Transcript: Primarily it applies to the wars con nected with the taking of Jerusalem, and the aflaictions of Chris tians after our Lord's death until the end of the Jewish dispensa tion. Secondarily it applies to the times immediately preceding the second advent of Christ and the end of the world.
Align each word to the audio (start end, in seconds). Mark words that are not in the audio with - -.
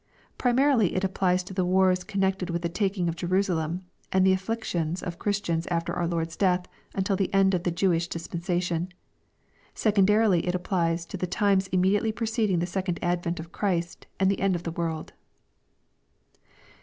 Primarily 0.39 0.95
it 0.95 1.03
applies 1.03 1.43
to 1.43 1.53
the 1.53 1.63
wars 1.63 2.03
con 2.03 2.21
nected 2.21 2.49
with 2.49 2.63
the 2.63 2.69
taking 2.69 3.07
of 3.07 3.15
Jerusalem, 3.15 3.85
and 4.11 4.25
the 4.25 4.33
aflaictions 4.33 5.03
of 5.03 5.19
Chris 5.19 5.39
tians 5.39 5.67
after 5.69 5.93
our 5.93 6.07
Lord's 6.07 6.35
death 6.35 6.65
until 6.95 7.15
the 7.15 7.31
end 7.31 7.53
of 7.53 7.61
the 7.61 7.69
Jewish 7.69 8.09
dispensa 8.09 8.59
tion. 8.63 8.91
Secondarily 9.75 10.47
it 10.47 10.55
applies 10.55 11.05
to 11.05 11.17
the 11.17 11.27
times 11.27 11.67
immediately 11.67 12.11
preceding 12.11 12.57
the 12.57 12.65
second 12.65 12.97
advent 13.03 13.39
of 13.39 13.51
Christ 13.51 14.07
and 14.19 14.31
the 14.31 14.39
end 14.41 14.55
of 14.55 14.63
the 14.63 14.71
world. 14.71 15.13